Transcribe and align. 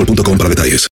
boostmobile.com 0.00 0.38
para 0.38 0.48
detalles. 0.48 0.88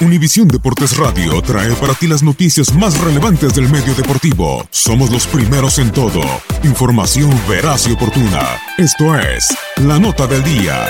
Univisión 0.00 0.48
Deportes 0.48 0.96
Radio 0.96 1.40
trae 1.40 1.72
para 1.74 1.94
ti 1.94 2.08
las 2.08 2.22
noticias 2.22 2.74
más 2.74 2.98
relevantes 3.00 3.54
del 3.54 3.68
medio 3.68 3.94
deportivo. 3.94 4.66
Somos 4.70 5.10
los 5.10 5.26
primeros 5.26 5.78
en 5.78 5.92
todo. 5.92 6.20
Información 6.64 7.30
veraz 7.48 7.86
y 7.86 7.92
oportuna. 7.92 8.58
Esto 8.76 9.16
es 9.16 9.56
La 9.76 9.98
Nota 9.98 10.26
del 10.26 10.42
Día. 10.42 10.86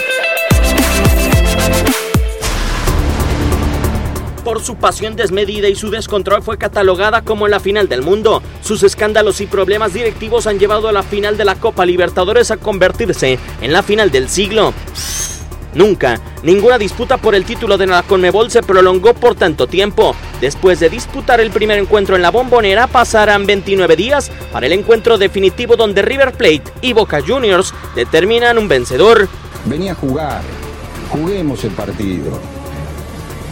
Por 4.43 4.63
su 4.63 4.77
pasión 4.77 5.17
desmedida 5.17 5.69
y 5.69 5.75
su 5.75 5.91
descontrol 5.91 6.43
fue 6.43 6.59
catalogada 6.59 7.23
como 7.23 7.47
la 7.49 7.61
final 7.61 7.89
del 7.89 8.03
mundo. 8.03 8.43
Sus 8.63 8.83
escándalos 8.83 9.41
y 9.41 9.47
problemas 9.47 9.95
directivos 9.95 10.47
han 10.47 10.59
llevado 10.59 10.89
a 10.89 10.93
la 10.93 11.03
final 11.03 11.37
de 11.37 11.45
la 11.45 11.55
Copa 11.55 11.87
Libertadores 11.87 12.51
a 12.51 12.57
convertirse 12.57 13.39
en 13.61 13.73
la 13.73 13.83
final 13.83 14.11
del 14.11 14.29
siglo. 14.29 14.73
Nunca, 15.75 16.21
ninguna 16.43 16.79
disputa 16.79 17.17
por 17.17 17.35
el 17.35 17.45
título 17.45 17.77
de 17.77 17.87
la 17.87 18.03
Conmebol 18.03 18.51
se 18.51 18.63
prolongó 18.63 19.15
por 19.15 19.35
tanto 19.35 19.67
tiempo. 19.67 20.15
Después 20.41 20.81
de 20.81 20.89
disputar 20.89 21.41
el 21.41 21.51
primer 21.51 21.79
encuentro 21.79 22.17
en 22.17 22.23
la 22.23 22.31
bombonera, 22.31 22.87
pasarán 22.87 23.47
29 23.47 23.97
días 23.97 24.31
para 24.53 24.67
el 24.67 24.73
encuentro 24.73 25.19
definitivo 25.19 25.77
donde 25.77 26.03
River 26.03 26.33
Plate 26.33 26.65
y 26.81 26.93
Boca 26.93 27.21
Juniors 27.27 27.75
determinan 27.95 28.59
un 28.59 28.69
vencedor. 28.69 29.29
Venía 29.65 29.93
a 29.93 29.95
jugar, 29.97 30.43
juguemos 31.11 31.65
el 31.65 31.71
partido. 31.71 32.54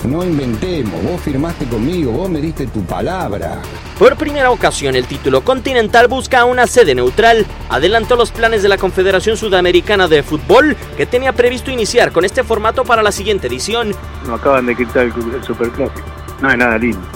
No 0.05 0.25
inventemos, 0.25 1.01
vos 1.05 1.21
firmaste 1.21 1.65
conmigo, 1.67 2.11
vos 2.11 2.29
me 2.29 2.41
diste 2.41 2.67
tu 2.67 2.83
palabra. 2.85 3.63
Por 3.99 4.17
primera 4.17 4.51
ocasión, 4.51 4.97
el 4.97 5.07
título 5.07 5.43
continental 5.43 6.09
busca 6.09 6.45
una 6.45 6.67
sede 6.67 6.95
neutral. 6.97 7.47
Adelantó 7.69 8.17
los 8.17 8.33
planes 8.33 8.65
de 8.65 8.69
la 8.69 8.79
Confederación 8.79 9.37
Sudamericana 9.37 10.09
de 10.09 10.25
Fútbol, 10.25 10.77
que 10.97 11.07
tenía 11.07 11.33
previsto 11.33 11.71
iniciar 11.71 12.11
con 12.11 12.25
este 12.25 12.43
formato 12.43 12.85
para 12.85 13.01
la 13.03 13.12
siguiente 13.12 13.47
edición. 13.47 13.95
No 14.27 14.35
acaban 14.35 14.67
de 14.67 14.75
quitar 14.75 15.05
el, 15.05 15.12
el 15.35 15.45
Superclásico. 15.45 16.03
No 16.41 16.51
es 16.51 16.59
nada 16.59 16.77
lindo. 16.79 17.07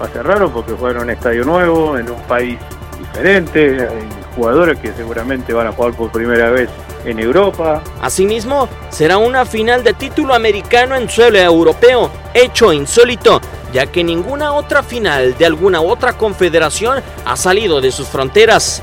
Va 0.00 0.06
a 0.06 0.12
ser 0.12 0.24
raro 0.24 0.52
porque 0.52 0.72
jugaron 0.72 0.98
en 0.98 1.08
un 1.08 1.10
estadio 1.10 1.44
nuevo, 1.44 1.98
en 1.98 2.08
un 2.08 2.22
país 2.22 2.56
diferente, 3.00 3.80
hay 3.80 4.08
jugadores 4.36 4.78
que 4.78 4.92
seguramente 4.92 5.52
van 5.52 5.66
a 5.66 5.72
jugar 5.72 5.92
por 5.94 6.12
primera 6.12 6.50
vez 6.50 6.68
en 7.04 7.18
Europa. 7.18 7.82
Asimismo, 8.00 8.68
será 8.90 9.18
una 9.18 9.44
final 9.44 9.82
de 9.84 9.94
título 9.94 10.34
americano 10.34 10.96
en 10.96 11.08
suelo 11.08 11.38
europeo, 11.38 12.10
hecho 12.34 12.72
insólito, 12.72 13.40
ya 13.72 13.86
que 13.86 14.04
ninguna 14.04 14.52
otra 14.52 14.82
final 14.82 15.36
de 15.36 15.46
alguna 15.46 15.80
otra 15.80 16.14
confederación 16.14 17.02
ha 17.24 17.36
salido 17.36 17.80
de 17.80 17.92
sus 17.92 18.08
fronteras. 18.08 18.82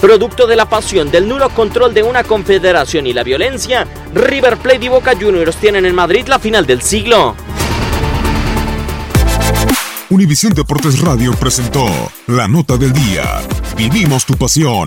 Producto 0.00 0.46
de 0.46 0.56
la 0.56 0.66
pasión 0.66 1.10
del 1.10 1.28
nulo 1.28 1.48
control 1.50 1.94
de 1.94 2.02
una 2.02 2.24
confederación 2.24 3.06
y 3.06 3.12
la 3.12 3.22
violencia, 3.22 3.86
River 4.12 4.58
Plate 4.58 4.84
y 4.84 4.88
Boca 4.88 5.14
Juniors 5.18 5.56
tienen 5.56 5.86
en 5.86 5.94
Madrid 5.94 6.26
la 6.26 6.38
final 6.38 6.66
del 6.66 6.82
siglo. 6.82 7.34
Univisión 10.10 10.52
Deportes 10.52 11.00
Radio 11.00 11.32
presentó 11.32 11.86
La 12.26 12.46
Nota 12.46 12.76
del 12.76 12.92
Día. 12.92 13.40
Vivimos 13.76 14.24
tu 14.26 14.34
pasión. 14.34 14.86